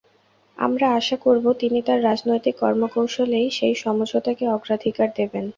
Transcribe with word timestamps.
আমরা 0.57 0.87
আশা 0.99 1.17
করব, 1.25 1.45
তিনি 1.61 1.79
তাঁর 1.81 1.99
রাজনৈতিক 2.03 2.55
কর্মকৌশলেই 2.59 3.47
সেই 3.49 3.75
সমঝোতাকে 3.75 4.45
অগ্রাধিকার 4.55 5.09
দেবেন। 5.19 5.45